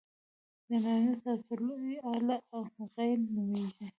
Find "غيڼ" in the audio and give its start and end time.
2.93-3.17